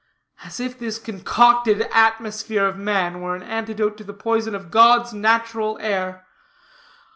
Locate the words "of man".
2.65-3.21